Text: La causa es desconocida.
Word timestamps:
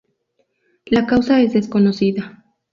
La 0.87 1.05
causa 1.05 1.41
es 1.43 1.53
desconocida. 1.53 2.43